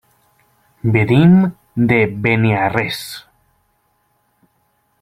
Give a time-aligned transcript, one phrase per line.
[0.95, 1.35] Venim
[1.91, 3.05] de Beniarrés.